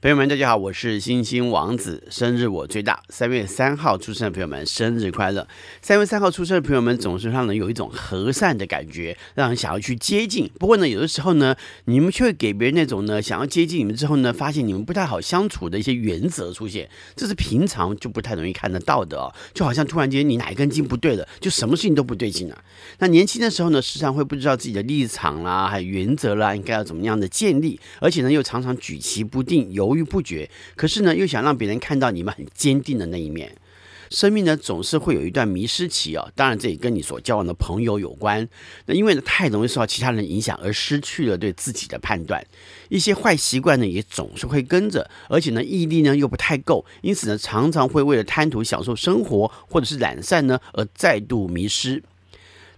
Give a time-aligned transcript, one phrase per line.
[0.00, 3.02] 朋友们，大家好，我是星星王子，生日我最大。
[3.08, 5.48] 三月三号出生的朋友们，生日快乐！
[5.82, 10.48] 三月三号出生的朋友们，总是让人有一种和善的感觉，让人想要去接近。
[10.56, 11.56] 不过呢，有的时候呢，
[11.86, 19.34] 你们却给别人那种呢，想要接近你们之后呢，发现你们不太好相处的一些原则出现，这是平常就不太容易看得到的哦。
[19.52, 22.56] 就好像突然间你哪一根筋不对了，就什么事情都不对劲了。
[23.00, 29.87] 那年轻的时候呢，时常会不知道自己的立场啦，还有原则啦，应该要怎么样的建立，而且呢，又常常举棋不定，有。
[29.88, 33.56] 犹豫不决，可是呢，又想让别人看到你们很坚定的那一面。
[34.10, 36.32] 生命呢，总是会有一段迷失期哦。
[36.34, 38.48] 当然，这也跟你所交往的朋友有关。
[38.86, 42.42] 那因为呢，太容易受到其他人影响，而失去了对自己的判断。
[42.88, 52.02] 一些坏习惯呢，也总是会跟着，而且呢，毅力呢又不太够，因此呢，常常会为了贪图享受生活或者是懒散呢，而再度迷失。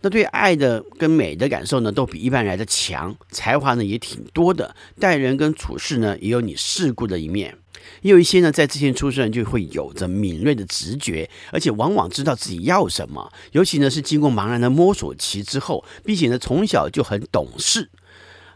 [0.00, 7.56] 那对爱的跟美的感受呢，都比一般人来的强，才华呢也挺多的，待人跟处事呢也有你世故的一面，
[8.02, 17.90] 也有一些呢在之前出生就会有着敏锐的直觉，而且往往知道自己要什么，尤其呢是经过茫然的摸索期之后，并且呢从小就很懂事，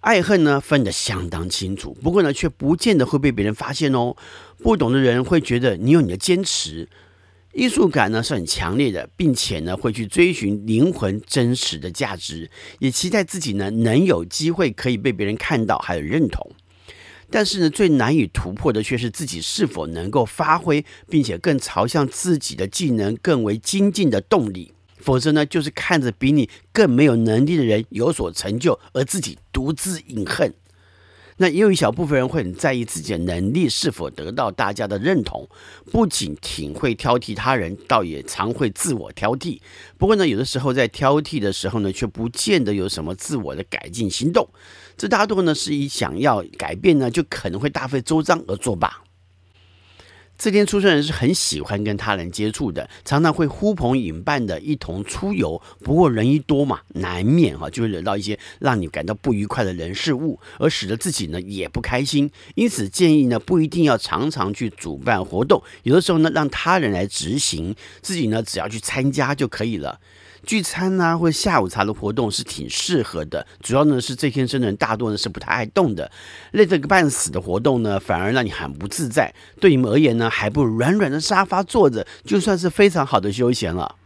[0.00, 4.16] 爱恨呢分得相当清楚，不过呢却不见得会被别人发现哦，
[4.62, 6.88] 不懂的人会觉得你有你的坚持。
[7.56, 16.52] 艺术感呢是很强烈的，并且呢会去追寻灵魂真实的价值，也期待自己呢能有机会可以被别人看到还有认同。
[17.30, 22.66] 但是呢最难以突破的却是自己是否能够发挥，并且更朝向自己的。
[22.66, 24.72] 技能更为精进的动力。
[24.98, 30.52] 否则呢就是看着比你更没有能力的人有所成就，而自己独自饮恨。
[31.38, 35.46] 那也有一小部分人会很在意自己的能力是否得到大家的认同，
[35.92, 39.60] 不仅挺会挑剔他人，倒也常会自我挑剔。
[39.98, 44.48] 不过呢，有的时候在挑剔的时候呢，却不见得有什么自我的改进行动。
[44.96, 49.05] 这大多呢是以想要改变呢，就可能会大费周章而作罢。
[50.38, 55.60] 这天出生人是很喜欢跟他人接触的，常常会呼朋引伴的一同出游。
[55.82, 62.30] 不过人一多嘛，难免哈就会惹到一些让你感到不愉快的人事物，而使得自己呢也不开心。
[62.54, 69.98] 因此建议呢不一定要常常去主办活动，有的时候呢让他人来执行，自己呢只要去参加就可以了。
[70.46, 73.44] 聚餐啊，或下午茶的活动是挺适合的。
[73.60, 76.10] 主要呢是这天生的人大多呢是不太爱动的，
[76.52, 79.34] 累得个半死的活动呢，反而让你很不自在。
[79.60, 83.96] 对你们而言呢，还不如软软的沙发坐着，就算是非常好的休闲了。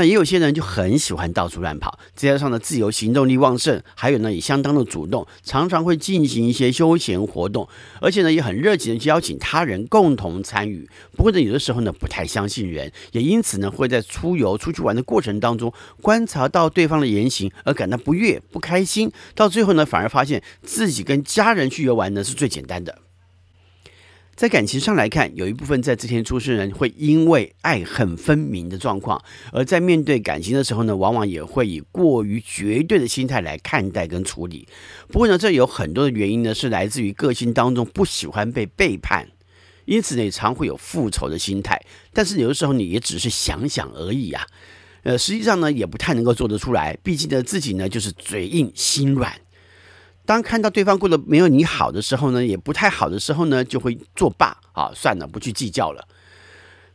[0.00, 7.68] 那也有些人就很喜欢到处乱跑，再加上呢自由行动力旺盛，还有呢也相当的主动，常常会进行一些休闲活动，
[8.00, 10.88] 而且呢也很热情的邀请他人共同参与。
[11.14, 22.96] 不过呢有的时候呢不太相信人，也因此呢会在出游出去玩的过程当中观察到对方的言行而感到不悦不开心，到最后呢反而发现自己跟家人去游玩呢是最简单的。
[24.40, 34.66] 在感情上来看，有一部分在这天出生人会因为爱恨分明的状况，而在面对感情的时候呢，往往也会以过于绝对的心态来看待跟处理。
[35.08, 39.28] 不过呢，这有很多的原因呢，是来自于个性当中不喜欢被背叛，
[39.84, 41.78] 因此呢，也常会有复仇的心态。
[42.14, 44.46] 但是有的时候你也只是想想而已啊，
[45.02, 46.96] 呃，实际上呢，也不太能够做得出来。
[47.02, 49.38] 毕竟呢，自己呢就是嘴硬心软。
[50.30, 56.06] 当看到对方过得没有你好的时候呢，也不太好的时候呢，就会作罢啊，算了，不去计较了。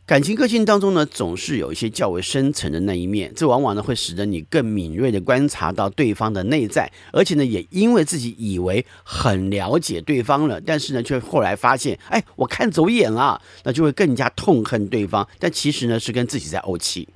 [0.06, 17.06] 感情个性当中呢，总是有一些较为深层的那一面，这往往呢会使得你更敏锐地观察到对方的内在，而且呢，也因为自己以为很了解对方了，但是呢，却后来发现，哎，我看走眼了，那就会更加痛恨对方，但其实呢，是跟自己在怄气。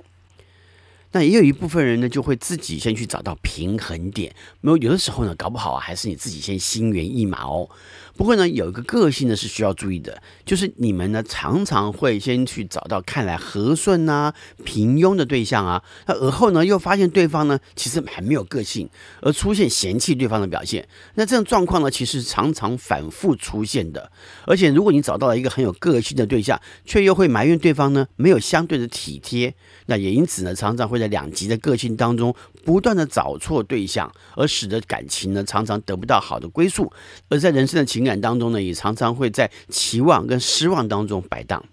[1.11, 4.33] 那也有一部分人呢，就会自己先去找到平衡点。
[4.61, 7.69] 没有，有的时候呢，搞不好啊，还是你自己先心猿意马哦。
[8.15, 14.33] 不过呢，有一个个性呢是需要注意的，就是你们呢常常会先去找到看来和顺啊、
[14.63, 18.87] 平庸的对象啊，那而后呢又发现对方呢其实还没有个性，
[19.21, 20.87] 而出现嫌弃对方的表现。
[21.15, 24.11] 那这种状况呢，其实常常反复出现的。
[24.45, 29.53] 而且如果你找到了一个很有个性的对象，却又会埋怨对方呢没有相对的体贴，
[29.87, 32.33] 那也因此呢常常会在两极的个性当中
[32.63, 36.93] 不断的找错对象，而使得感情呢常常得不到好的归宿，
[37.27, 41.65] 而在人生的情感当中呢，也常常会在期望跟失望当中摆荡。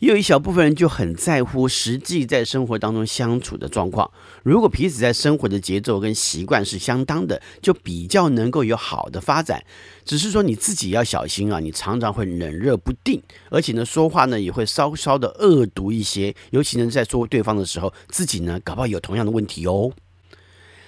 [0.00, 4.08] 也有一小部分人就很在乎实际在生活当中相处的状况。
[4.44, 9.64] 如果彼此在生活的节奏跟习惯是相当的，就比较能够有好的发展。
[10.04, 16.34] 只是说你自己要小心啊，你常常会冷热不定，而且呢说话呢也会稍稍的恶毒一些。
[16.50, 19.90] 尤其呢在说对方的时候，自己呢搞不好有同样的问题哦。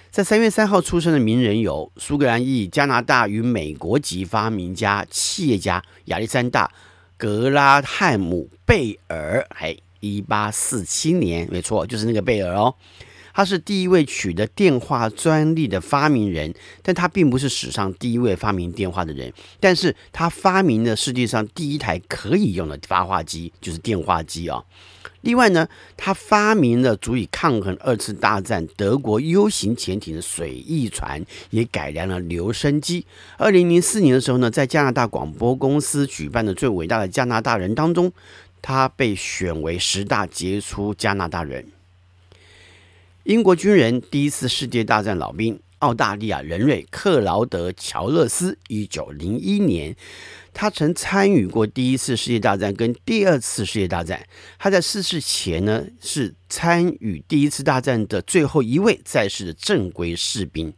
[0.09, 6.65] 在三月三号出生的名人有苏格兰裔加拿大与美国籍发明家、企业家亚历山大·
[7.21, 12.73] 格拉汉姆·贝尔，哎，一八四七年，没错，就是那个贝尔哦。
[13.33, 19.31] 他是第一位取得电话专利的发明人，但他并不是史上第一位发明电话的人。
[19.59, 24.63] 但是他发明了世界上第一台可以用的发话机，就是电话机啊、
[25.21, 33.05] 另外呢，他发明了足以抗衡二次大战德国 U 型潜艇的水翼船，也改良了留声机。
[33.37, 38.11] 二零零四年的时候呢，在加拿大广播公司举办的最伟大的加拿大人当中，
[38.61, 41.65] 他被选为十大杰出加拿大人。
[43.25, 49.95] 英国军人，第一次世界大战老兵，澳大利亚人瑞克劳德乔勒斯，一九零一年，
[50.51, 54.25] 他曾参与过第一次世界大战跟第二次世界大战。
[54.57, 60.73] 他在逝世前呢，是参与第一次大战的最后一位在世的正规士兵。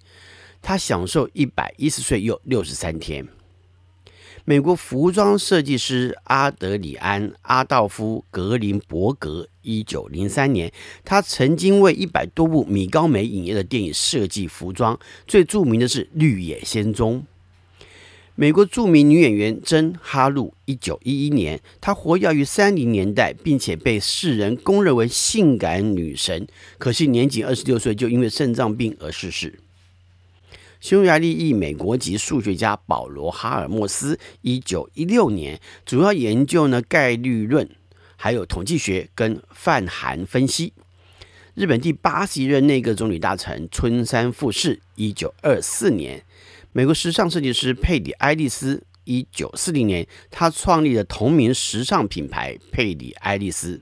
[0.62, 3.26] 他享受一百一十岁又六十三天。
[4.46, 10.70] 美国服装设计师阿德里安·阿道夫·格林伯格，一九零三年，
[11.06, 17.20] 他曾经为一百多部米高梅影业的电影设计服装，最著名的是《绿野仙踪》。
[18.36, 26.46] 美国著名女演员珍·哈露，一九一一年，她活跃于三零年代，并且被世人公认为性感女神，
[26.78, 29.58] 可惜年仅二十六岁就因为肾脏病而逝世。
[30.84, 37.70] 匈牙利裔美国籍数学家保罗·哈尔莫斯，一九一六年，主要研究呢概率论，
[38.18, 40.74] 还有统计学跟泛函分析。
[41.54, 46.22] 日本第八十一任内阁总理大臣村山富市，一九二四年。
[46.74, 53.80] 美国时尚设计师佩里·爱丽丝，一九四零年，他创立了同名时尚品牌佩里爱丽丝。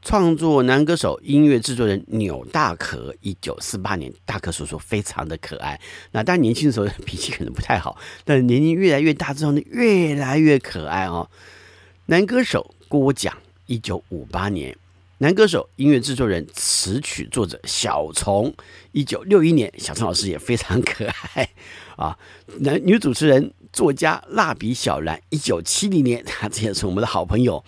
[0.00, 5.78] 创作男歌手、音乐制作人钮大可，一九四八年，大可叔叔非常的可爱。
[6.12, 11.28] 那当年轻的时候 脾气可能不太好，但年龄越来越大之后呢，越来越可爱哦。
[12.06, 13.36] 男歌手郭蒋，
[13.66, 14.72] 一九五八年；
[15.18, 18.54] 男歌手、音乐制作人、词曲作者小虫，
[18.92, 21.50] 一九六一年，小虫老师也非常可爱
[21.96, 22.16] 啊。
[22.60, 27.62] 男女主持人、作家蜡笔小兰，一九七零年，他 这也是我们的好朋友。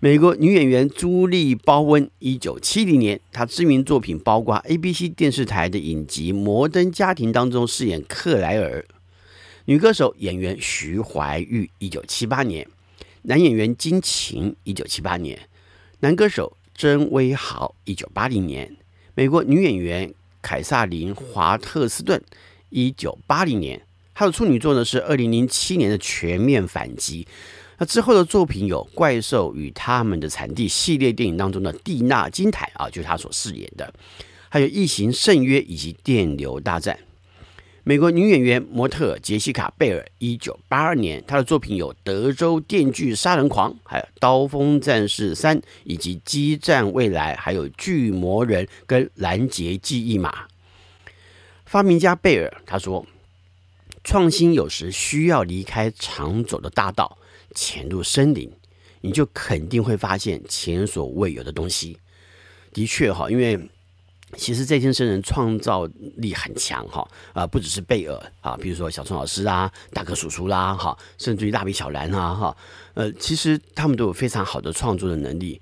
[0.00, 8.86] 美国女演员朱莉·鲍温，一九七零年，她知名作品包括 ABC 电视台的影集《摩登家庭》当中饰演克莱尔。
[9.64, 12.64] 女歌手、演员徐怀钰，一九七八年；
[13.22, 15.36] 男演员金琴，一九七八年；
[15.98, 18.68] 男歌手曾威豪，一九八零年；
[19.16, 22.22] 美国女演员凯撒琳·华特斯顿，
[22.70, 23.82] 一九八零年。
[24.14, 27.24] 她的处女作呢是二零零七年的《全面反击》。
[27.78, 33.94] 那之后的作品有《怪兽与他们的产地》系列电影当中的蒂娜金台啊，就是他所饰演的，
[34.48, 36.96] 还有《异形圣约》以及《电流大战》。
[37.84, 50.30] 美国女演员模特杰西卡贝尔，一九八二年，她的作品有《德州电锯杀人狂》、还有《刀锋战士三》以及《激战未来》，还有《巨魔人》跟《拦截记忆码》。
[51.64, 53.06] 发明家贝尔他说
[54.04, 57.16] ：“创新有时需要离开常走的大道。”
[57.54, 58.50] 潜入森林，
[59.00, 61.98] 你就肯定会发现前所未有的东西。
[62.72, 63.58] 的确哈，因为
[64.36, 65.86] 其实这些生人创造
[66.16, 72.56] 力很强哈啊，不只是贝尔啊，比如说小聪老师啊、大哥叔叔啦哈，甚至于蜡笔小兰啊哈，
[72.94, 75.60] 呃，其实他们都有非常好的创作的能力。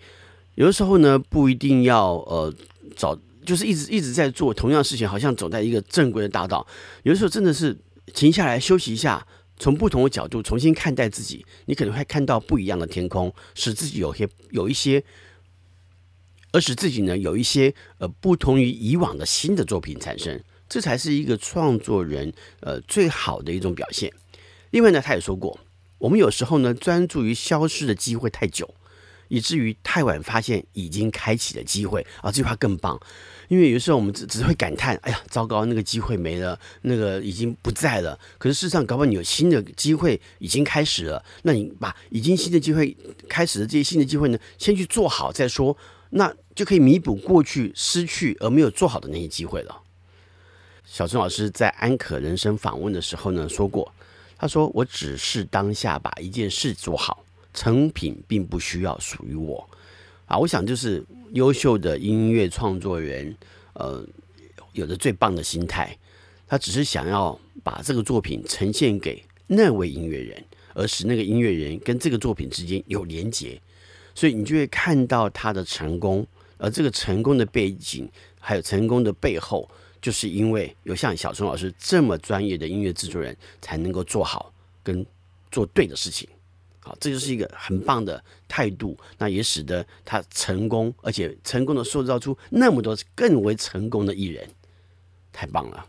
[0.57, 2.53] 有的时候呢，不一定要呃
[2.97, 6.67] 找，就是一直一直在做同样的事情，好像走在一个正规的大道。
[7.05, 7.77] 有的时候真的是
[8.15, 9.25] 停下来休息一下。
[9.59, 15.03] 从不同的角度重新看待自己，你可能会看到不一样的天空，使自己有些有一些，
[16.53, 24.13] 而使自己呢有一些呃不同于以往的新的作品产生，这才是一个创作人呃最好的一种表现。
[24.71, 25.59] 另外呢，他也说过，
[25.99, 28.75] 我们有时候呢专注于消失的机会太久。
[29.29, 33.01] 以至于太晚发现已经开启的机会啊，这句话更棒，
[33.49, 38.19] 因为有时候我们只只会感叹，哎呀，糟糕，那个机会没了，那个已经不在了。
[38.39, 42.97] 可是事实上，搞不好你有新的机会已经开始了，那你把已经新的机会
[43.29, 45.77] 开始的这些新的机会呢，先去做好再说，
[46.11, 49.83] 那就可以弥补过去失去而没有做好的那些机会了。
[50.85, 53.93] 小春老师在安可人生访问的时候呢说过，
[54.39, 57.25] 他说：“我只是当下把一件事做好。”
[57.57, 59.69] 成品并不需要属于我
[60.27, 60.37] 啊！
[60.37, 63.35] 我想就是优秀的音乐创作人，
[63.73, 64.07] 呃，
[64.73, 65.97] 有着最棒的心态，
[66.47, 70.45] 他只是想要把这个作品呈现给那位音乐人，
[70.75, 73.61] 而使那个音乐人跟这个作品之间有连结，
[74.15, 76.27] 所以你就会看到他的成功，
[76.59, 78.07] 而这个成功的背景
[78.39, 79.67] 还有成功的背后，
[80.03, 85.05] 就是因为有像小松老师这么专业的音乐制作人，才能够做好跟
[85.51, 86.29] 做对的事情。
[86.87, 94.49] 好，这就是一个很棒的态度，那也使得他成功，而且成功的塑造出那么多更为成功的艺人，
[95.33, 95.85] 太棒了。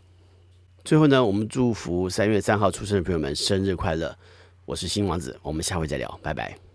[0.84, 4.18] 最后呢，我们祝福三月三号出生的朋友们生日快乐。
[4.64, 6.67] 我是新王子，我们下回再聊，拜拜。